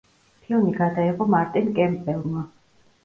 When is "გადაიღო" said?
0.77-1.27